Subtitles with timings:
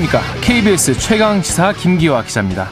[0.00, 0.22] 안녕하십니까.
[0.40, 2.70] KBS 최강지사 김기화 기자입니다.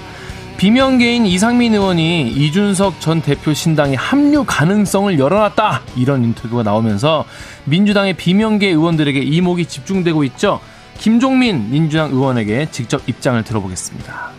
[0.57, 5.83] 비명계인 이상민 의원이 이준석 전 대표 신당의 합류 가능성을 열어놨다.
[5.97, 7.25] 이런 인터뷰가 나오면서
[7.65, 10.61] 민주당의 비명계 의원들에게 이목이 집중되고 있죠.
[10.99, 14.31] 김종민 민주당 의원에게 직접 입장을 들어보겠습니다.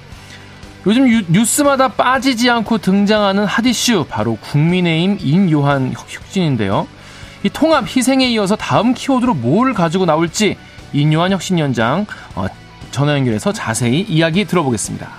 [0.88, 6.88] 요즘 뉴스마다 빠지지 않고 등장하는 핫이슈 바로 국민의힘 인요한 혁신인데요.
[7.44, 10.58] 이 통합 희생에 이어서 다음 키워드로 뭘 가지고 나올지
[10.92, 12.48] 인요한 혁신위원장 어,
[12.92, 15.10] 전화 연결해서 자세히 이야기 들어보겠습니다.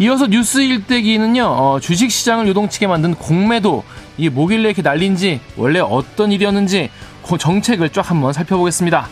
[0.00, 3.84] 이어서 뉴스 일대기는요, 어, 주식 시장을 요동치게 만든 공매도,
[4.18, 6.90] 이게 뭐길래 이렇게 날린지, 원래 어떤 일이었는지,
[7.26, 9.08] 그 정책을 쫙 한번 살펴보겠습니다.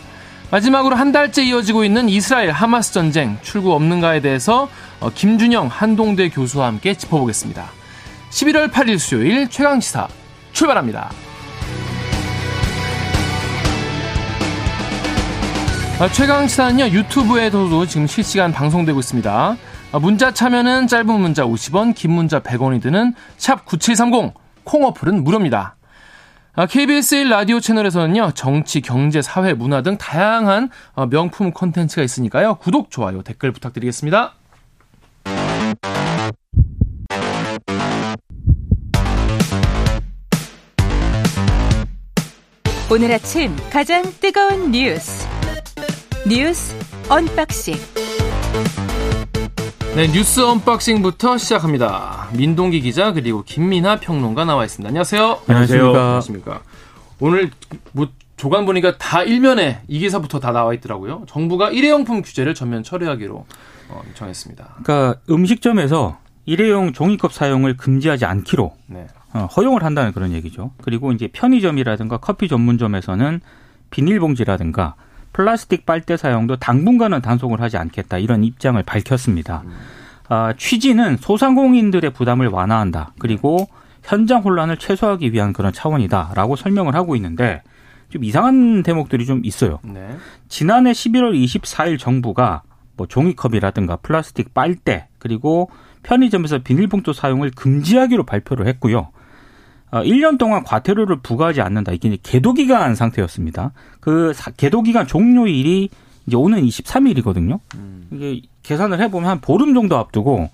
[0.51, 6.67] 마지막으로 한 달째 이어지고 있는 이스라엘 하마스 전쟁, 출구 없는가에 대해서 어, 김준영 한동대 교수와
[6.67, 7.71] 함께 짚어보겠습니다.
[8.29, 10.07] 11월 8일 수요일 최강시사
[10.51, 11.11] 출발합니다.
[16.11, 19.57] 최강시사는요 유튜브에서도 지금 실시간 방송되고 있습니다.
[19.91, 25.75] 아, 문자 참여는 짧은 문자 50원, 긴 문자 100원이 드는 샵 9730, 콩 어플은 무료입니다.
[26.69, 32.55] KBS 아, 1 라디오 채널에서는요, 정치, 경제, 사회, 문화 등 다양한 어, 명품 콘텐츠가 있으니까요,
[32.55, 34.33] 구독, 좋아요, 댓글 부탁드리겠습니다.
[42.91, 45.32] 오늘 아침 가장 뜨거운 뉴스.
[46.25, 46.73] 뉴스
[47.09, 47.75] 언박싱.
[49.95, 52.29] 네, 뉴스 언박싱부터 시작합니다.
[52.33, 54.87] 민동기 기자 그리고 김민하 평론가 나와 있습니다.
[54.87, 55.41] 안녕하세요.
[55.47, 55.87] 안녕하세요.
[55.89, 56.61] 안녕하십니까.
[57.19, 57.51] 오늘
[57.91, 58.07] 뭐
[58.37, 61.25] 조간 보니까 다 일면에 이 기사부터 다 나와 있더라고요.
[61.27, 63.45] 정부가 일회용품 규제를 전면 철회하기로
[63.89, 64.77] 어, 정했습니다.
[64.83, 69.07] 그러니까 음식점에서 일회용 종이컵 사용을 금지하지 않기로 네.
[69.33, 70.71] 어, 허용을 한다는 그런 얘기죠.
[70.81, 73.41] 그리고 이제 편의점이라든가 커피 전문점에서는
[73.91, 74.95] 비닐봉지라든가
[75.33, 79.63] 플라스틱 빨대 사용도 당분간은 단속을 하지 않겠다 이런 입장을 밝혔습니다.
[80.29, 83.13] 아, 취지는 소상공인들의 부담을 완화한다.
[83.19, 83.67] 그리고
[84.03, 87.61] 현장 혼란을 최소화하기 위한 그런 차원이다라고 설명을 하고 있는데
[88.09, 89.79] 좀 이상한 대목들이 좀 있어요.
[89.83, 90.15] 네.
[90.47, 92.61] 지난해 11월 24일 정부가
[92.95, 95.69] 뭐 종이컵이라든가 플라스틱 빨대 그리고
[96.03, 99.09] 편의점에서 비닐봉투 사용을 금지하기로 발표를 했고요.
[100.01, 101.91] 1년 어, 동안 과태료를 부과하지 않는다.
[101.91, 103.71] 이게 계도 기간 상태였습니다.
[103.99, 105.89] 그 계도 기간 종료일이
[106.25, 107.59] 이제 오는 23일이거든요.
[107.75, 108.07] 음.
[108.11, 110.49] 이게 계산을 해보면 한 보름 정도 앞두고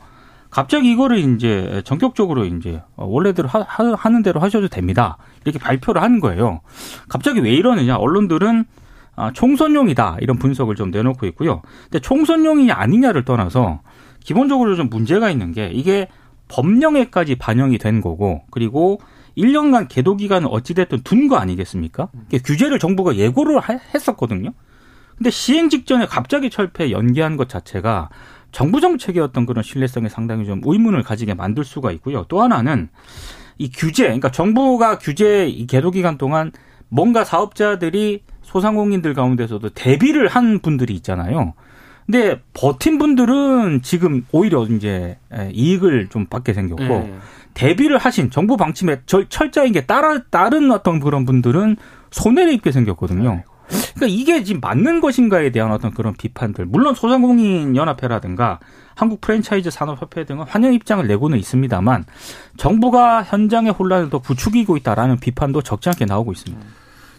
[0.50, 5.18] 갑자기 이거를 이제 전격적으로 이제 원래대로 하, 하는 대로 하셔도 됩니다.
[5.46, 6.62] 이렇게 발표를 하는 거예요.
[7.08, 7.98] 갑자기 왜 이러느냐?
[7.98, 8.66] 언론들은
[9.16, 11.62] 아, 총선용이다 이런 분석을 좀 내놓고 있고요.
[11.84, 13.82] 근데 총선용이 아니냐를 떠나서
[14.24, 16.08] 기본적으로 좀 문제가 있는 게 이게
[16.48, 19.00] 법령에까지 반영이 된 거고 그리고
[19.38, 22.10] 1년간 계도 기간은 어찌됐든 둔 거 아니겠습니까?
[22.44, 23.60] 규제를 정부가 예고를
[23.94, 24.54] 했었거든요.
[25.18, 28.10] 근데 시행 직전에 갑자기 철폐 연기한 것 자체가
[28.52, 32.26] 정부 정책의 어떤 그런 신뢰성에 상당히 좀 의문을 가지게 만들 수가 있고요.
[32.30, 32.90] 또 하나는
[33.58, 36.52] 이 규제, 그러니까 정부가 규제 이 계도 기간 동안
[36.88, 41.54] 뭔가 사업자들이 소상공인들 가운데서도 대비를 한 분들이 있잖아요.
[42.06, 45.20] 근데 버틴 분들은 지금 오히려 이제
[45.52, 47.18] 이익을 좀 받게 생겼고 네.
[47.60, 51.76] 대비를 하신 정부 방침에 철저하게 게 따라 따른 어떤 그런 분들은
[52.10, 53.44] 손해를 입게 생겼거든요.
[53.96, 56.66] 그러니까 이게 지금 맞는 것인가에 대한 어떤 그런 비판들.
[56.66, 58.60] 물론 소상공인 연합회라든가
[58.96, 62.06] 한국 프랜차이즈 산업협회 등은 환영 입장을 내고는 있습니다만
[62.56, 66.66] 정부가 현장의 혼란을 더 부추기고 있다라는 비판도 적지 않게 나오고 있습니다.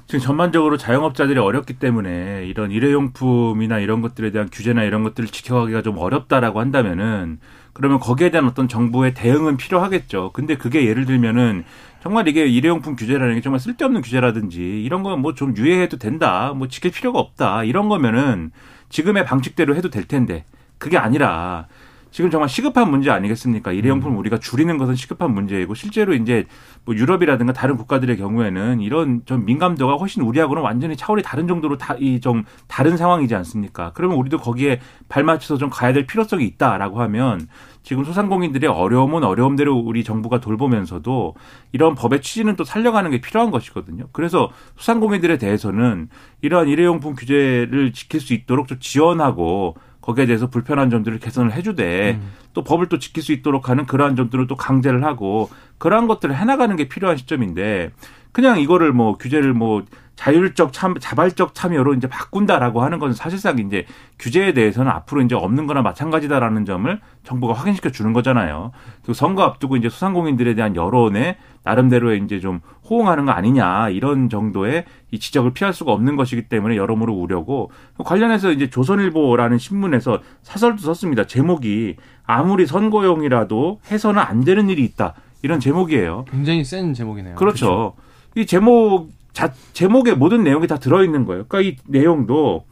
[0.06, 5.98] 지금 전반적으로 자영업자들이 어렵기 때문에 이런 일회용품이나 이런 것들에 대한 규제나 이런 것들을 지켜가기가 좀
[5.98, 7.40] 어렵다라고 한다면은
[7.80, 10.32] 그러면 거기에 대한 어떤 정부의 대응은 필요하겠죠.
[10.34, 11.64] 근데 그게 예를 들면은
[12.02, 16.52] 정말 이게 일회용품 규제라는 게 정말 쓸데없는 규제라든지 이런 건 뭐 좀 유예해도 된다.
[16.54, 17.64] 뭐 지킬 필요가 없다.
[17.64, 18.50] 이런 거면은
[18.90, 20.44] 지금의 방식대로 해도 될 텐데
[20.76, 21.69] 그게 아니라
[22.10, 23.72] 지금 정말 시급한 문제 아니겠습니까?
[23.72, 24.18] 일회용품 음.
[24.18, 26.46] 우리가 줄이는 것은 시급한 문제이고 실제로 이제
[26.84, 31.96] 뭐 유럽이라든가 다른 국가들의 경우에는 이런 좀 민감도가 훨씬 우리하고는 완전히 차원이 다른 정도로 다
[32.00, 33.92] 이 좀 다른 상황이지 않습니까?
[33.94, 37.46] 그러면 우리도 거기에 발맞춰서 좀 가야 될 필요성이 있다라고 하면
[37.82, 41.34] 지금 소상공인들의 어려움은 어려움대로 우리 정부가 돌보면서도
[41.72, 44.06] 이런 법의 취지는 또 살려가는 게 필요한 것이거든요.
[44.12, 46.08] 그래서 소상공인들에 대해서는
[46.42, 52.32] 이러한 일회용품 규제를 지킬 수 있도록 좀 지원하고 거기에 대해서 불편한 점들을 개선을 해주되 음.
[52.55, 56.75] 또 법을 또 지킬 수 있도록 하는 그러한 점들을 또 강제를 하고 그러한 것들을 해나가는
[56.76, 57.91] 게 필요한 시점인데
[58.32, 59.85] 그냥 이거를 뭐 규제를 뭐
[60.21, 63.87] 자율적 참 자발적 참여로 이제 바꾼다라고 하는 것은 사실상 이제
[64.19, 68.71] 규제에 대해서는 앞으로 이제 없는 거나 마찬가지다라는 점을 정부가 확인시켜 주는 거잖아요.
[69.00, 72.61] 그리고 선거 앞두고 이제 소상공인들에 대한 여론에 나름대로의 이제 좀
[72.91, 78.53] 호응하는 거 아니냐 이런 정도의 이 지적을 피할 수가 없는 것이기 때문에 여러모로 우려고 관련해서
[78.53, 81.27] 이제 조선일보라는 신문에서 사설도 썼습니다.
[81.27, 81.97] 제목이
[82.27, 85.15] 아무리 선거용이라도 해서는 안 되는 일이 있다.
[85.43, 86.27] 이런 제목이에요.
[86.31, 87.37] 굉장히 센 제목이네요.
[87.37, 87.67] 그렇죠.
[87.67, 88.09] 그렇죠.
[88.37, 91.44] 이 제목 자, 제목에 모든 내용이 다 들어있는 거예요.
[91.49, 92.65] 그러니까 이 내용도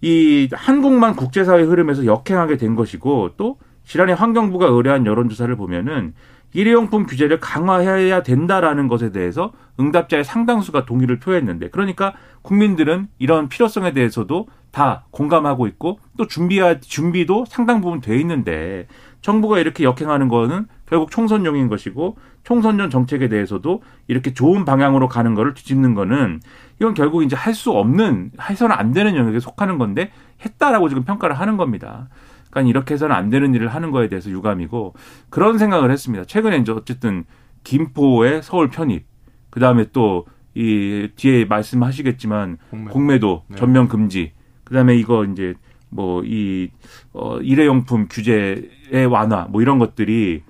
[0.00, 6.14] 이 한국만 국제사회 흐름에서 역행하게 된 것이고 또 지난해 환경부가 의뢰한 여론조사를 보면은
[6.52, 14.48] 일회용품 규제를 강화해야 된다라는 것에 대해서 응답자의 상당수가 동의를 표했는데 그러니까 국민들은 이런 필요성에 대해서도
[14.72, 18.86] 다 공감하고 있고 또 준비할 준비도 상당 부분 돼 있는데
[19.20, 25.34] 정부가 이렇게 역행하는 거는 결국 총선용인 것이고 총선 전 정책에 대해서도 이렇게 좋은 방향으로 가는
[25.34, 26.40] 거를 뒤집는 거는
[26.80, 30.10] 이건 결국 이제 할 수 없는 해서는 안 되는 영역에 속하는 건데
[30.44, 32.08] 했다라고 지금 평가를 하는 겁니다.
[32.50, 34.94] 그러니까 이렇게 해서는 안 되는 일을 하는 거에 대해서 유감이고
[35.30, 36.24] 그런 생각을 했습니다.
[36.24, 37.24] 최근에 이제 어쨌든
[37.64, 39.06] 김포의 서울 편입
[39.50, 42.90] 그 다음에 또 이 뒤에 말씀하시겠지만 공매.
[42.90, 43.56] 공매도 네.
[43.56, 44.32] 전면 금지
[44.64, 45.54] 그 다음에 이거 이제
[45.90, 46.70] 뭐 이
[47.12, 50.42] 어, 일회용품 규제의 완화 뭐 이런 것들이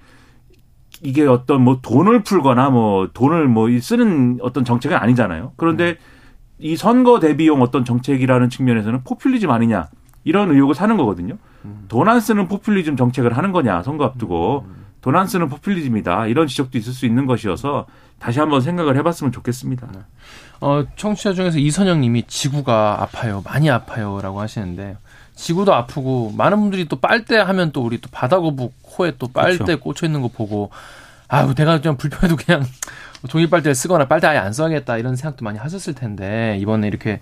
[1.03, 5.53] 이게 어떤 뭐 돈을 풀거나 뭐 돈을 뭐 쓰는 어떤 정책은 아니잖아요.
[5.57, 5.97] 그런데 음.
[6.59, 9.89] 이 선거 대비용 어떤 정책이라는 측면에서는 포퓰리즘 아니냐
[10.25, 11.37] 이런 의혹을 사는 거거든요.
[11.65, 11.87] 음.
[11.89, 14.85] 돈안 쓰는 포퓰리즘 정책을 하는 거냐 선거 앞두고 음.
[15.01, 17.87] 돈안 쓰는 포퓰리즘이다 이런 지적도 있을 수 있는 것이어서
[18.19, 19.89] 다시 한번 생각을 해봤으면 좋겠습니다.
[19.93, 20.01] 네.
[20.61, 24.99] 어, 청취자 중에서 이선영님이 지구가 아파요, 많이 아파요라고 하시는데
[25.41, 29.81] 지구도 아프고 많은 분들이 또 빨대 하면 또 우리 또 바다거북 코에 또 빨대 그렇죠.
[29.81, 30.71] 꽂혀 있는 거 보고
[31.31, 32.65] 아우 내가 좀 불편해도 그냥
[33.29, 37.21] 종이 빨대를 쓰거나 빨대 아예 안 써야겠다 이런 생각도 많이 하셨을 텐데 이번에 이렇게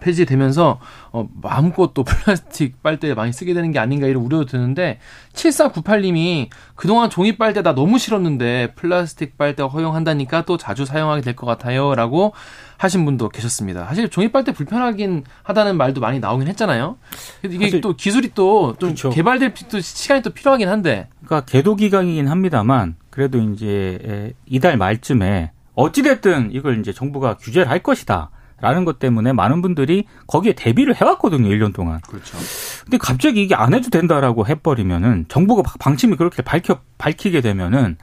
[0.00, 0.80] 폐지되면서
[1.12, 4.98] 어, 마음껏 또 플라스틱 빨대 많이 쓰게 되는 게 아닌가 이런 우려도 드는데
[5.34, 11.46] 7498님이 그동안 종이 빨대 다 너무 싫었는데 플라스틱 빨대 허용한다니까 또 자주 사용하게 될 것
[11.46, 12.32] 같아요 라고
[12.78, 13.84] 하신 분도 계셨습니다.
[13.86, 16.96] 사실 종이 빨대 불편하긴 하다는 말도 많이 나오긴 했잖아요.
[17.44, 19.10] 이게 또 기술이 또좀 그렇죠.
[19.10, 21.08] 개발될 또 시간이 또 필요하긴 한데.
[21.24, 28.30] 그러니까 계도 기간이긴 합니다만 그래도 이제 이달 말쯤에 어찌됐든 이걸 이제 정부가 규제를 할 것이다.
[28.60, 32.00] 라는 것 때문에 많은 분들이 거기에 대비를 해왔거든요, 1년 동안.
[32.08, 32.36] 그렇죠.
[32.82, 37.98] 근데 갑자기 이게 안 해도 된다라고 해버리면은 정부가 방침이 그렇게 밝혀, 밝히게 되면은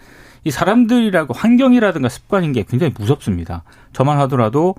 [0.45, 3.63] 이 사람들이라고 환경이라든가 습관인 게 굉장히 무섭습니다.
[3.91, 4.75] 저만 하더라도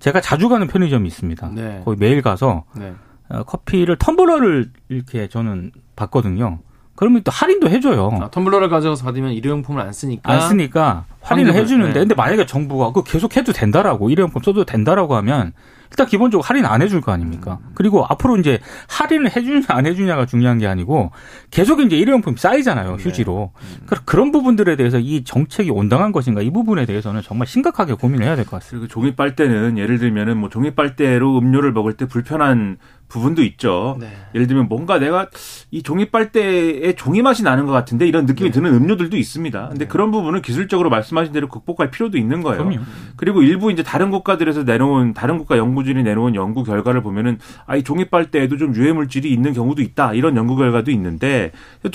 [0.00, 1.50] 제가 자주 가는 편의점이 있습니다.
[1.54, 1.82] 네.
[1.84, 2.94] 거의 매일 가서 네.
[3.28, 6.60] 어, 커피를 텀블러를 이렇게 저는 받거든요.
[6.98, 8.10] 그러면 또 할인도 해줘요.
[8.20, 11.98] 아, 텀블러를 가져가서 받으면 일회용품을 안 쓰니까 안 쓰니까 할인을 해주는데 네.
[12.00, 15.52] 근데 만약에 정부가 그 계속 해도 된다라고 일회용품 써도 된다라고 하면
[15.90, 17.60] 일단 기본적으로 할인 안 해줄 거 아닙니까?
[17.62, 17.70] 음.
[17.74, 18.58] 그리고 앞으로 이제
[18.88, 21.12] 할인을 해주냐 안 해주냐가 중요한 게 아니고
[21.52, 23.04] 계속 이제 일회용품 쌓이잖아요 네.
[23.04, 23.52] 휴지로.
[23.54, 23.76] 네.
[23.92, 23.96] 음.
[24.04, 28.44] 그런 부분들에 대해서 이 정책이 온당한 것인가 이 부분에 대해서는 정말 심각하게 고민을 해야 될
[28.44, 28.88] 것 같습니다.
[28.88, 33.96] 그리고 종이 빨대는 예를 들면은 뭐 종이 빨대로 음료를 먹을 때 불편한 부분도 있죠.
[33.98, 34.08] 네.
[34.34, 35.28] 예를 들면 뭔가 내가
[35.70, 38.54] 이 종이 빨대에 종이 맛이 나는 것 같은데 이런 느낌이 네.
[38.54, 39.68] 드는 음료들도 있습니다.
[39.68, 39.88] 근데 네.
[39.88, 42.64] 그런 부분은 기술적으로 말씀하신 대로 극복할 필요도 있는 거예요.
[42.64, 42.82] 그럼요.
[43.16, 48.04] 그리고 일부 이제 다른 국가들에서 내놓은 다른 국가 연구진이 내놓은 연구 결과를 보면은 아이 종이
[48.04, 50.14] 빨대에도 좀 유해 물질이 있는 경우도 있다.
[50.14, 51.52] 이런 연구 결과도 있는데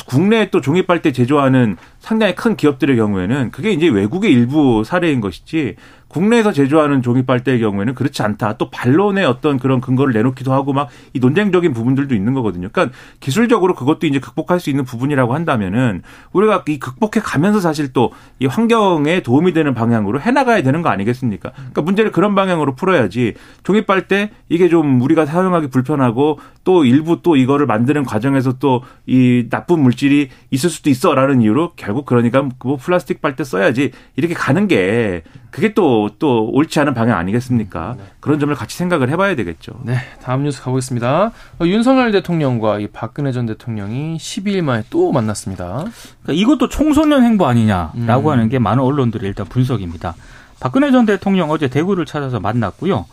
[0.07, 5.75] 국내에 또 종이 빨대 제조하는 상당히 큰 기업들의 경우에는 그게 이제 외국의 일부 사례인 것이지
[6.13, 8.58] 국내에서 제조하는 종이 빨대의 경우에는 그렇지 않다.
[8.58, 12.70] 또 반론의 어떤 그런 근거를 내놓기도 하고 막 이 논쟁적인 부분들도 있는 거거든요.
[12.72, 16.01] 그러니까 기술적으로 그것도 이제 극복할 수 있는 부분이라고 한다면은
[16.32, 20.89] 우리가 이 극복해 가면서 사실 또 이 환경에 도움이 되는 방향으로 해 나가야 되는 거
[20.89, 21.51] 아니겠습니까?
[21.51, 27.36] 그러니까 문제를 그런 방향으로 풀어야지 종이 빨대 이게 좀 우리가 사용하기 불편하고 또 일부 또
[27.36, 33.22] 이거를 만드는 과정에서 또 이 나쁜 물질이 있을 수도 있어라는 이유로 결국 그러니까 뭐 플라스틱
[33.22, 37.95] 빨대 써야지 이렇게 가는 게 그게 또, 또 옳지 않은 방향 아니겠습니까?
[37.98, 38.03] 네.
[38.19, 39.74] 그런 점을 같이 생각을 해봐야 되겠죠.
[39.83, 39.95] 네.
[40.22, 41.31] 다음 뉴스 가보겠습니다.
[41.60, 45.86] 어, 윤석열 대통령과 이 박근혜 전 대통령이 12일 만에 또 만났습니다.
[46.24, 48.31] 그러니까 이것도 청소년 행보 아니냐라고 음.
[48.31, 50.15] 하는 게 많은 언론들의 일단 분석입니다.
[50.60, 53.05] 박근혜 전 대통령 어제 대구를 찾아서 만났고요.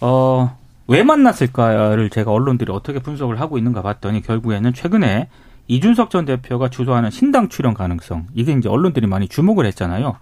[0.00, 0.56] 어,
[0.86, 5.28] 왜 만났을까를 제가 언론들이 어떻게 분석을 하고 있는가 봤더니 결국에는 최근에
[5.68, 10.16] 이준석 전 대표가 주도하는 신당 출연 가능성 이게 이제 언론들이 많이 주목을 했잖아요.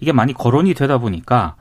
[0.00, 1.54] 이게 많이 거론이 되다 보니까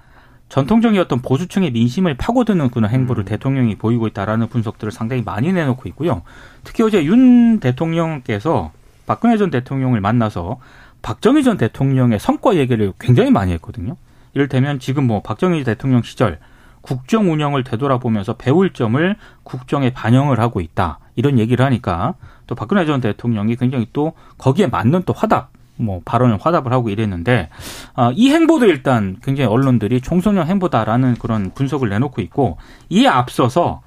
[0.49, 3.25] 전통적이었던 보수층의 민심을 파고드는 그런 행보를 음.
[3.25, 6.21] 대통령이 보이고 있다라는 분석들을 상당히 많이 내놓고 있고요.
[6.63, 8.71] 특히 어제 윤 대통령께서
[9.05, 10.59] 박근혜 전 대통령을 만나서
[11.01, 13.95] 박정희 전 대통령의 성과 얘기를 굉장히 많이 했거든요.
[14.33, 16.39] 이를테면 지금 뭐 박정희 대통령 시절
[16.81, 20.99] 국정 운영을 되돌아보면서 배울 점을 국정에 반영을 하고 있다.
[21.15, 22.15] 이런 얘기를 하니까
[22.45, 27.49] 또 박근혜 전 대통령이 굉장히 또 거기에 맞는 또 화답 뭐 발언을 화답을 하고 이랬는데
[27.95, 32.57] 아, 이 행보도 일단 굉장히 언론들이 총선형 행보다라는 그런 분석을 내놓고 있고
[32.89, 33.81] 이에 앞서서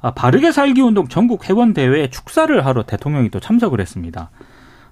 [0.00, 4.30] 아, 바르게 살기 운동 전국 회원 대회에 축사를 하러 대통령이 또 참석을 했습니다.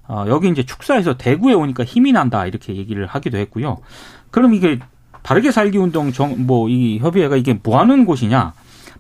[0.07, 3.79] 아, 여기 이제 축사에서 대구에 오니까 힘이 난다 이렇게 얘기를 하기도 했고요.
[4.31, 4.79] 그럼 이게
[5.23, 8.53] 바르게 살기 운동 뭐이 협의회가 이게 뭐 하는 곳이냐?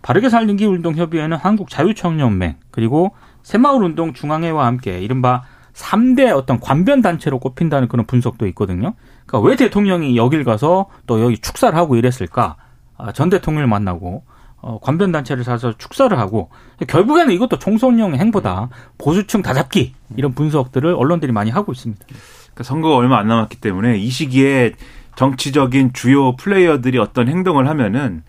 [0.02, 5.42] 바르게 살기 운동 협의회는 한국 자유청년맹 그리고 새마을 운동 중앙회와 함께 이른바
[5.75, 8.95] 3대 어떤 관변 단체로 꼽힌다는 그런 분석도 있거든요.
[9.27, 12.57] 그러니까 왜 대통령이 여길 가서 또 여기 축사를 하고 이랬을까?
[12.97, 14.25] 아, 전 대통령을 만나고
[14.62, 16.50] 어, 관변 단체를 사서 축사를 하고
[16.87, 22.05] 결국에는 이것도 총선용 행보다 보수층 다잡기 이런 분석들을 언론들이 많이 하고 있습니다.
[22.07, 24.75] 그러니까 선거가 얼마 안 남았기 때문에 이 시기에
[25.17, 28.23] 정치적인 주요 플레이어들이 어떤 행동을 하면은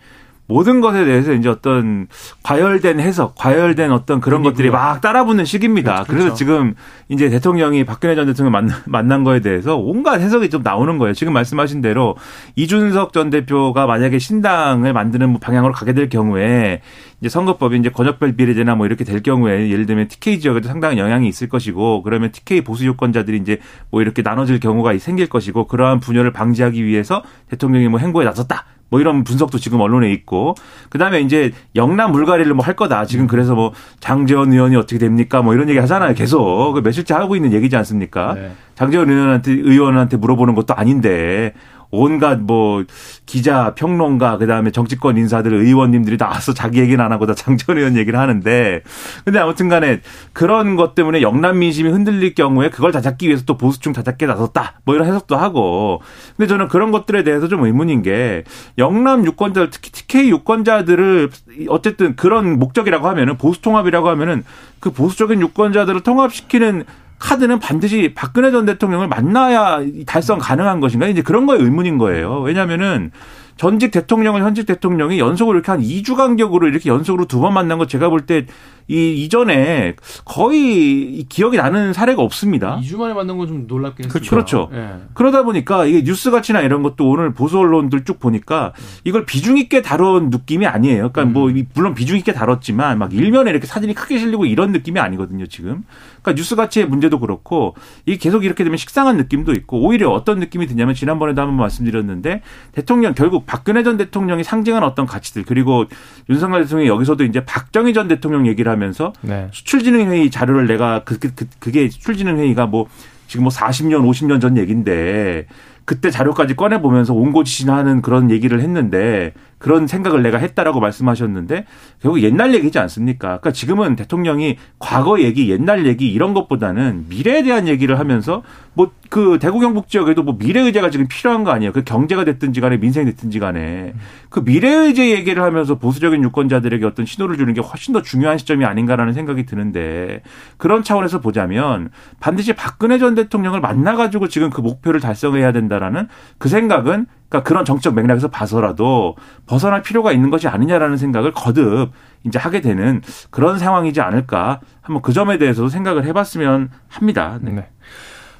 [0.52, 2.06] 모든 것에 대해서 이제 어떤
[2.42, 6.04] 과열된 해석, 과열된 어떤 그런 것들이 막 따라붙는 시기입니다.
[6.04, 6.06] 그렇죠.
[6.06, 6.74] 그래서 지금
[7.08, 11.14] 이제 대통령이 박근혜 전 대통령 만난, 만난 거에 대해서 온갖 해석이 좀 나오는 거예요.
[11.14, 12.16] 지금 말씀하신 대로
[12.56, 16.82] 이준석 전 대표가 만약에 신당을 만드는 방향으로 가게 될 경우에
[17.20, 21.28] 이제 선거법이 이제 권역별 비례제나 뭐 이렇게 될 경우에 예를 들면 TK 지역에도 상당한 영향이
[21.28, 23.58] 있을 것이고 그러면 TK 보수 유권자들이 이제
[23.90, 28.66] 뭐 이렇게 나눠질 경우가 생길 것이고 그러한 분열을 방지하기 위해서 대통령이 뭐 행보에 나섰다.
[28.92, 30.54] 뭐 이런 분석도 지금 언론에 있고
[30.90, 33.06] 그다음에 이제 영남 물갈이를 뭐 할 거다.
[33.06, 35.40] 지금 그래서 뭐 장재원 의원이 어떻게 됩니까?
[35.42, 36.14] 뭐 이런 얘기 하잖아요.
[36.14, 38.34] 계속 그 며칠째 하고 있는 얘기지 않습니까?
[38.34, 38.52] 네.
[38.74, 41.54] 장재원 의원한테 의원한테 물어보는 것도 아닌데
[41.92, 42.84] 온갖 뭐
[43.26, 48.18] 기자, 평론가, 그다음에 정치권 인사들, 의원님들이 나와서 자기 얘기는 안 하고 다 장전 의원 얘기를
[48.18, 48.82] 하는데
[49.24, 50.00] 근데 아무튼 간에
[50.32, 54.80] 그런 것 때문에 영남 민심이 흔들릴 경우에 그걸 다잡기 위해서 또 보수층 다잡기에 나섰다.
[54.84, 56.00] 뭐 이런 해석도 하고.
[56.36, 58.44] 근데 저는 그런 것들에 대해서 좀 의문인 게
[58.78, 61.30] 영남 유권자들 특히 TK 유권자들을
[61.68, 64.44] 어쨌든 그런 목적이라고 하면은 보수 통합이라고 하면은
[64.80, 66.84] 그 보수적인 유권자들을 통합시키는
[67.22, 72.40] 카드는 반드시 박근혜 전 대통령을 만나야 달성 가능한 것인가 이제 그런 거에 의문인 거예요.
[72.40, 73.12] 왜냐하면은
[73.56, 77.86] 전직 대통령은 현직 대통령이 연속으로 이렇게 한 2주 간격으로 이렇게 연속으로 두 번 만난 거
[77.86, 78.46] 제가 볼 때
[78.88, 79.94] 이 이전에
[80.24, 82.80] 거의 기억이 나는 사례가 없습니다.
[82.82, 84.28] 2주 만에 만난 건 좀 놀랍긴 했습니다.
[84.30, 84.68] 그렇죠.
[84.72, 84.94] 네.
[85.14, 88.72] 그러다 보니까 이게 뉴스 가치나 이런 것도 오늘 보수 언론들 쭉 보니까
[89.04, 91.10] 이걸 비중 있게 다룬 느낌이 아니에요.
[91.12, 91.54] 그러니까 뭐 음.
[91.54, 95.82] 뭐 물론 비중 있게 다뤘지만 막 일면에 이렇게 사진이 크게 실리고 이런 느낌이 아니거든요, 지금.
[96.22, 97.74] 그러니까 뉴스 가치의 문제도 그렇고
[98.06, 102.42] 이게 계속 이렇게 되면 식상한 느낌도 있고 오히려 어떤 느낌이 드냐면 지난번에도 한번 말씀드렸는데
[102.72, 105.84] 대통령 결국 박근혜 전 대통령이 상징한 어떤 가치들 그리고
[106.28, 109.48] 윤석열 대통령이 여기서도 이제 박정희 전 대통령 얘기를 하면서 네.
[109.52, 112.86] 수출진흥회의 자료를 내가 그, 그, 그 그게 수출진흥회의가 뭐
[113.26, 115.46] 지금 뭐 40년, 50년 전 얘기인데
[115.84, 119.32] 그때 자료까지 꺼내 보면서 온고지신하는 그런 얘기를 했는데
[119.62, 121.66] 그런 생각을 내가 했다라고 말씀하셨는데
[122.00, 123.28] 결국 옛날 얘기지 않습니까?
[123.28, 128.42] 그러니까 지금은 대통령이 과거 얘기, 옛날 얘기 이런 것보다는 미래에 대한 얘기를 하면서
[128.74, 131.72] 뭐 그 대구 경북 지역에도 뭐 미래 의제가 지금 필요한 거 아니에요?
[131.72, 133.92] 그 경제가 됐든지 간에 민생이 됐든지 간에
[134.30, 138.64] 그 미래 의제 얘기를 하면서 보수적인 유권자들에게 어떤 신호를 주는 게 훨씬 더 중요한 시점이
[138.64, 140.22] 아닌가라는 생각이 드는데
[140.56, 141.90] 그런 차원에서 보자면
[142.20, 147.64] 반드시 박근혜 전 대통령을 만나 가지고 지금 그 목표를 달성해야 된다라는 그 생각은 그러니까 그런
[147.64, 151.90] 정책 맥락에서 봐서라도 벗어날 필요가 있는 것이 아니냐라는 생각을 거듭
[152.24, 157.38] 이제 하게 되는 그런 상황이지 않을까 한번 그 점에 대해서도 생각을 해봤으면 합니다.
[157.40, 157.52] 네.
[157.52, 157.68] 네.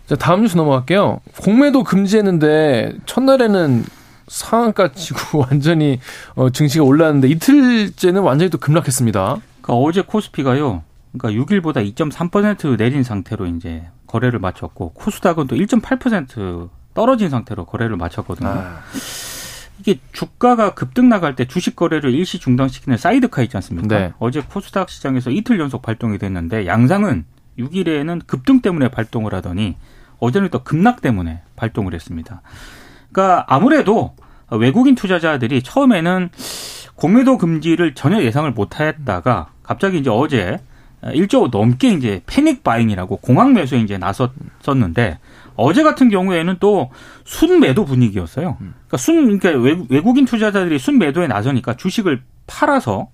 [0.06, 1.20] 자 다음 뉴스 넘어갈게요.
[1.40, 3.84] 공매도 금지했는데 첫날에는
[4.28, 5.99] 상한가 치고 완전히
[6.34, 9.38] 어, 증시가 올랐는데 이틀째는 완전히 또 급락했습니다.
[9.62, 10.82] 그러니까 어제 코스피가요.
[11.16, 18.49] 그러니까 6일보다 2.3% 내린 상태로 이제 거래를 마쳤고 코스닥은 또 1.8% 떨어진 상태로 거래를 마쳤거든요.
[18.49, 18.80] 아.
[19.80, 23.99] 이게 주가가 급등락할 때 주식 거래를 일시 중단시키는 사이드카 있지 않습니까?
[23.99, 24.12] 네.
[24.18, 27.25] 어제 코스닥 시장에서 이틀 연속 발동이 됐는데 양상은
[27.58, 29.76] 6일에는 급등 때문에 발동을 하더니
[30.20, 32.42] 어제는 또 급락 때문에 발동을 했습니다.
[33.11, 34.14] 그러니까 아무래도
[34.50, 36.30] 외국인 투자자들이 처음에는
[36.94, 40.61] 공매도 금지를 전혀 예상을 못 했다가 갑자기 이제 어제
[41.02, 45.18] 1조 넘게 이제 panic buying이라고 공황 매수에 이제 나섰었는데
[45.56, 46.90] 어제 같은 경우에는 또
[47.25, 48.56] 순매도 분위기였어요.
[48.59, 53.09] 그러니까 순 그러니까 외국인 투자자들이 순매도에 나서니까 주식을 팔아서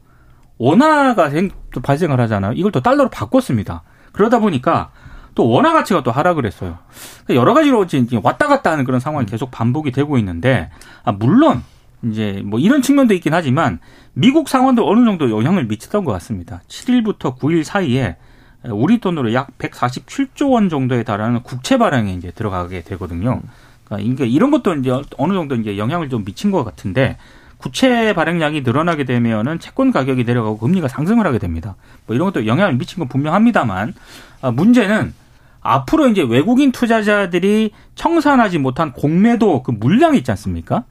[0.59, 1.31] 원화가
[1.73, 2.53] 또 발생을 하잖아요.
[2.53, 3.83] 이걸 또 달러로 바꿨습니다.
[4.13, 4.91] 그러다 보니까
[5.35, 6.79] 또 원화 가치가 또 하락을 했어요.
[7.25, 7.87] 그러니까 여러 가지로
[8.23, 10.71] 왔다 갔다 하는 그런 상황이 계속 반복이 되고 있는데
[11.05, 11.63] 아 물론
[12.05, 13.81] 이제 뭐 이런 측면도 있긴 하지만
[14.15, 16.63] 미국 상황도 어느 정도 영향을 미쳤던 것 같습니다.
[16.69, 18.17] 7일부터 9일 사이에
[18.65, 23.41] 우리 돈으로 약 147조 원 정도에 달하는 국채 발행에 이제 들어가게 되거든요.
[23.85, 27.17] 그러니까 이런 것도 이제 어느 정도 이제 영향을 좀 미친 것 같은데
[27.57, 31.75] 구체 발행량이 늘어나게 되면은 채권 가격이 내려가고 금리가 상승을 하게 됩니다.
[32.07, 33.95] 뭐 이런 것도 영향을 미친 건 분명합니다만
[34.43, 35.13] 아, 문제는
[35.61, 40.85] 앞으로 이제 외국인 투자자들이 청산하지 못한 공매도 그 물량이 있지 않습니까?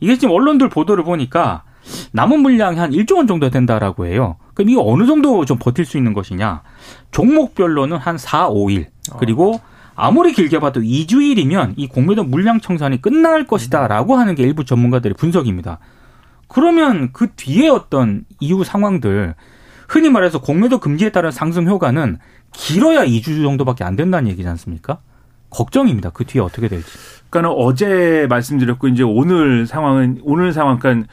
[0.00, 1.64] 이게 지금 언론들 보도를 보니까
[2.12, 4.36] 남은 물량이 한 1조 원 정도 된다라고 해요.
[4.54, 6.62] 그럼 이거 어느 정도 좀 버틸 수 있는 것이냐?
[7.10, 8.86] 종목별로는 한 4, 5일.
[9.18, 9.60] 그리고
[9.94, 15.78] 아무리 길게 봐도 2주일이면 이 공매도 물량 청산이 끝날 것이다라고 하는 게 일부 전문가들의 분석입니다.
[16.46, 19.34] 그러면 그 뒤에 어떤 이후 상황들
[19.88, 22.18] 흔히 말해서 공매도 금지에 따른 상승 효과는
[22.52, 25.00] 길어야 2주 정도밖에 안 된다는 얘기지 않습니까?
[25.50, 26.10] 걱정입니다.
[26.10, 26.90] 그 뒤에 어떻게 될지.
[27.30, 31.08] 그러니까 어제 말씀드렸고 이제 오늘 상황은 오늘 상황 그러니까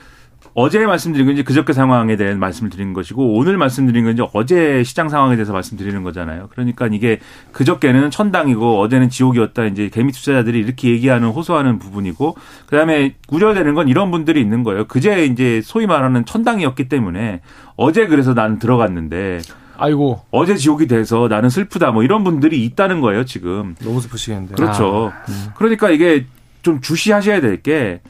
[0.57, 4.83] 어제 말씀드린 건 이제 그저께 상황에 대한 말씀을 드린 것이고 오늘 말씀드린 건 이제 어제
[4.85, 6.47] 시장 상황에 대해서 말씀드리는 거잖아요.
[6.49, 7.19] 그러니까 이게
[7.51, 9.65] 그저께는 천당이고 어제는 지옥이었다.
[9.65, 12.37] 이제 개미 투자자들이 이렇게 얘기하는 호소하는 부분이고
[12.67, 14.85] 그다음에 우려되는 건 이런 분들이 있는 거예요.
[14.85, 17.41] 그제 이제 소위 말하는 천당이었기 때문에
[17.75, 19.41] 어제 그래서 나는 들어갔는데
[19.77, 20.21] 아이고.
[20.31, 23.75] 어제 지옥이 돼서 나는 슬프다 뭐 이런 분들이 있다는 거예요 지금.
[23.81, 24.55] 너무 슬프시겠는데.
[24.55, 25.11] 그렇죠.
[25.13, 25.45] 아, 음.
[25.55, 26.25] 그러니까 이게
[26.61, 28.01] 좀 주시하셔야 될 게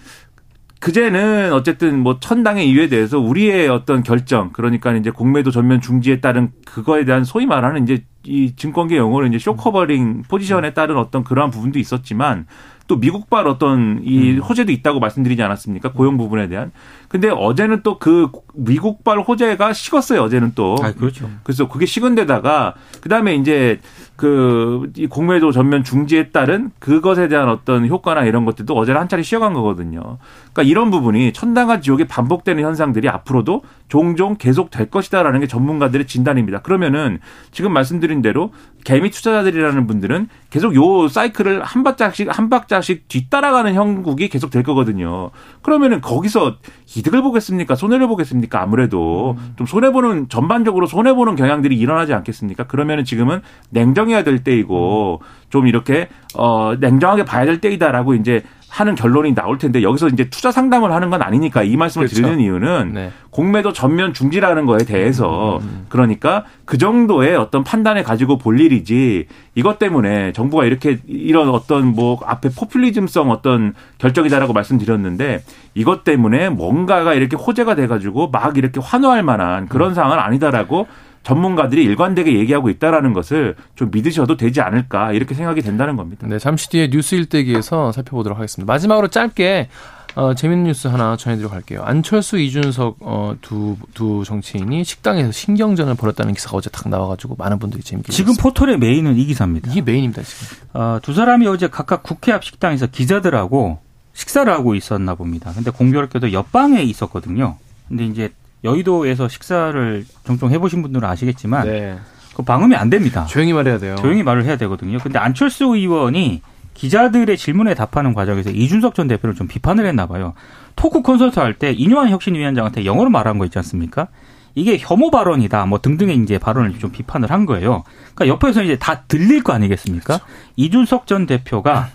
[0.79, 6.51] 그제는 어쨌든 뭐 천당의 이유에 대해서 우리의 어떤 결정 그러니까 이제 공매도 전면 중지에 따른
[6.65, 11.49] 그거에 대한 소위 말하는 이제 이 증권계 용어로 이제 short covering 포지션에 따른 어떤 그러한
[11.49, 12.45] 부분도 있었지만
[12.87, 14.39] 또 미국발 어떤 이 음.
[14.39, 15.91] 호재도 있다고 말씀드리지 않았습니까?
[15.91, 16.71] 고용 부분에 대한.
[17.07, 20.21] 근데 어제는 또 그 미국발 호재가 식었어요.
[20.21, 20.75] 어제는 또.
[20.81, 21.29] 아, 그렇죠.
[21.43, 23.79] 그래서 그게 식은 데다가 그다음에 이제
[24.15, 29.23] 그 이 공매도 전면 중지에 따른 그것에 대한 어떤 효과나 이런 것들도 어제는 한 차례
[29.23, 30.17] 쉬어간 거거든요.
[30.53, 36.61] 그러니까 이런 부분이 천당과 지옥에 반복되는 현상들이 앞으로도 종종 계속 될 것이다라는 게 전문가들의 진단입니다.
[36.61, 37.19] 그러면은
[37.51, 38.51] 지금 말씀드린 대로
[38.83, 44.63] 개미 투자자들이라는 분들은 계속 요 사이클을 한 박자씩 한 박자 씩 뒤따라가는 형국이 계속 될
[44.63, 45.31] 거거든요.
[45.61, 46.57] 그러면은 거기서
[46.95, 47.75] 이득을 보겠습니까?
[47.75, 48.61] 손해를 보겠습니까?
[48.61, 52.65] 아무래도 좀 손해 보는 전반적으로 손해 보는 경향들이 일어나지 않겠습니까?
[52.67, 58.43] 그러면은 지금은 냉정해야 될 때이고 좀 이렇게 어 냉정하게 봐야 될 때이다라고 이제
[58.75, 62.21] 하는 결론이 나올 텐데 여기서 이제 투자 상담을 하는 건 아니니까 이 말씀을 그렇죠.
[62.21, 63.11] 드리는 이유는 네.
[63.29, 65.85] 공매도 전면 중지라는 거에 대해서 음, 음, 음.
[65.87, 72.19] 그러니까 그 정도의 어떤 판단을 가지고 볼 일이지 이것 때문에 정부가 이렇게 이런 어떤 뭐
[72.25, 75.41] 앞에 포퓰리즘성 어떤 결정이다라고 말씀드렸는데
[75.73, 79.93] 이것 때문에 뭔가가 이렇게 호재가 돼가지고 막 이렇게 환호할 만한 그런 음.
[79.93, 80.87] 상황은 아니다라고
[81.25, 86.27] 전문가들이 일관되게 얘기하고 있다라는 것을 좀 믿으셔도 되지 않을까 이렇게 생각이 된다는 겁니다.
[86.27, 88.71] 네, 잠시 뒤에 뉴스 일대기에서 살펴보도록 하겠습니다.
[88.71, 89.67] 마지막으로 짧게
[90.15, 91.81] 어, 재밌는 뉴스 하나 전해드리고 갈게요.
[91.83, 97.81] 안철수, 이준석 어, 두, 두 정치인이 식당에서 신경전을 벌였다는 기사가 어제 딱 나와가지고 많은 분들이
[97.81, 98.43] 재밌게 지금 봤습니다.
[98.43, 99.71] 포털의 메인은 이 기사입니다.
[99.71, 100.57] 이게 메인입니다 지금.
[100.73, 103.79] 어, 두 사람이 어제 각각 국회 앞 식당에서 기자들하고
[104.13, 105.51] 식사를 하고 있었나 봅니다.
[105.53, 107.57] 근데 공교롭게도 옆방에 있었거든요.
[107.89, 108.31] 근데 이제
[108.65, 111.97] 여의도에서 식사를 종종 해보신 분들은 아시겠지만 네.
[112.35, 113.25] 그 방음이 안 됩니다.
[113.25, 113.95] 조용히 말해야 돼요.
[113.95, 114.97] 조용히 말을 해야 되거든요.
[114.97, 116.41] 근데 안철수 의원이
[116.73, 120.33] 기자들의 질문에 답하는 과정에서 이준석 전 대표를 좀 비판을 했나 봐요.
[120.75, 124.09] 토크 콘서트 할때 이뇨한 혁신위원장한테 영어로 말한 거 있지 않습니까?
[124.55, 127.83] 이게 혐오 발언이다, 뭐 등등의 이제 발언을 좀 비판을 한 거예요.
[128.13, 130.17] 그러니까 옆에서 이제 다 들릴 거 아니겠습니까?
[130.17, 130.25] 그렇죠.
[130.55, 131.89] 이준석 전 대표가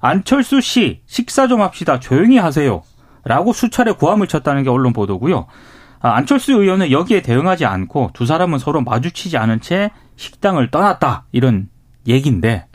[0.00, 2.82] 안철수 씨 식사 좀 합시다, 조용히 하세요.
[3.24, 5.46] 라고 수차례 고함을 쳤다는 게 언론 보도고요.
[6.02, 11.68] 아, 안철수 의원은 여기에 대응하지 않고 두 사람은 서로 마주치지 않은 채 식당을 떠났다 이런
[12.06, 12.66] 얘기인데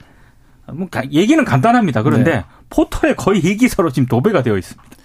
[0.73, 2.03] 뭐 얘기는 간단합니다.
[2.03, 2.45] 그런데 네.
[2.69, 4.97] 포털에 거의 이 기사로 지금 도배가 되어 있습니다.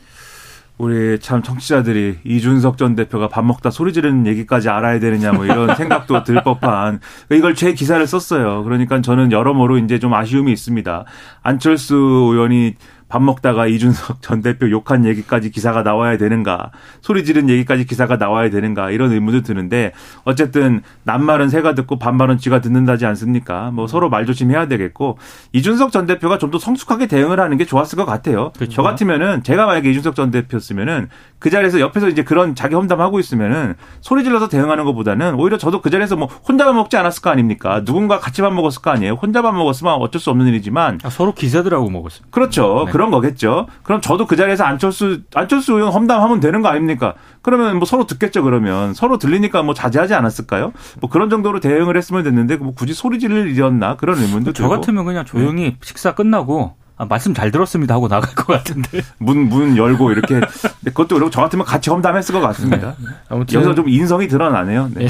[0.79, 5.75] 우리 참 정치자들이 이준석 전 대표가 밥 먹다 소리 지르는 얘기까지 알아야 되느냐 뭐 이런
[5.77, 8.65] 생각도 들 법한 이걸 제 기사를 썼어요.
[8.65, 11.05] 그러니까 저는 여러모로 이제 좀 아쉬움이 있습니다.
[11.43, 12.75] 안철수 의원이
[13.12, 16.70] 밥 먹다가 이준석 전 대표 욕한 얘기까지 기사가 나와야 되는가,
[17.03, 19.92] 소리 지른 얘기까지 기사가 나와야 되는가, 이런 의문도 드는데,
[20.25, 23.70] 어쨌든, 남말은 새가 듣고 반말은 쥐가 듣는다지 않습니까?
[23.70, 25.18] 뭐 서로 말 조심해야 되겠고,
[25.53, 28.53] 이준석 전 대표가 좀 더 성숙하게 대응을 하는 게 좋았을 것 같아요.
[28.55, 28.72] 그렇죠.
[28.77, 33.75] 저 같으면은, 제가 만약에 이준석 전 대표였으면은, 그 자리에서 옆에서 이제 그런 자기 험담하고 있으면은,
[34.01, 37.85] 소리 질러서 대응하는 것보다는, 오히려 저도 그 자리에서 뭐, 혼자만 먹지 않았을 거 아닙니까?
[37.85, 39.14] 누군가 같이만 먹었을 거 아니에요?
[39.20, 41.01] 혼자만 먹었으면 어쩔 수 없는 일이지만.
[41.03, 42.27] 아, 서로 기자들하고 먹었어요.
[42.31, 42.85] 그렇죠.
[42.87, 42.92] 네.
[43.03, 43.67] 그런 거겠죠.
[43.83, 47.15] 그럼 저도 그 자리에서 안철수 안철수 의원 험담하면 되는 거 아닙니까?
[47.43, 48.45] 그러면 뭐 서로 듣겠죠.
[48.45, 50.73] 그러면 서로 들리니까 뭐 자제하지 않았을까요?
[51.01, 54.69] 뭐 그런 정도로 대응을 했으면 됐는데 뭐 굳이 소리 지를 일이었나 그런 의문도 저 들고.
[54.77, 55.77] 같으면 그냥 조용히 네.
[55.83, 59.01] 식사 끝나고 아, 말씀 잘 들었습니다 하고 나갈 것 같은데.
[59.19, 60.41] 문, 문 열고 이렇게.
[60.85, 62.95] 그것도 그리고 저 같으면 같이 험담했을 것 같습니다.
[62.99, 63.09] 네.
[63.29, 63.55] 아무튼.
[63.55, 64.91] 여기서 좀 인성이 드러나네요.
[64.95, 65.07] 네.
[65.07, 65.09] 네.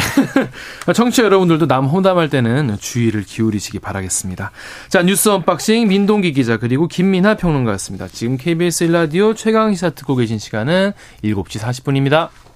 [0.93, 4.53] 청취자 여러분들도 남 험담할 때는 주의를 기울이시기 바라겠습니다.
[4.89, 8.09] 자, 뉴스 unboxing 민동기 기자 그리고 김민하 평론가였습니다.
[8.09, 10.93] 지금 KBS 1라디오 최강 시사 듣고 계신 시간은
[11.25, 12.29] 7시 40분입니다.